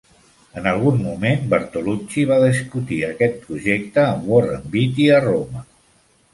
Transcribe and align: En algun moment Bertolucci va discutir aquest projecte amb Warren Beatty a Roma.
En 0.61 0.69
algun 0.69 0.95
moment 1.07 1.43
Bertolucci 1.51 2.25
va 2.33 2.39
discutir 2.45 2.99
aquest 3.11 3.39
projecte 3.45 4.03
amb 4.07 4.29
Warren 4.35 4.67
Beatty 4.75 5.09
a 5.21 5.25
Roma. 5.31 5.67